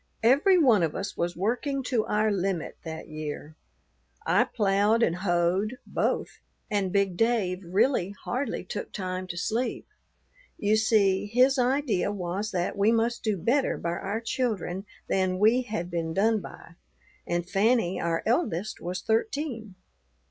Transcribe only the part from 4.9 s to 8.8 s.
and hoed, both, and big Dave really hardly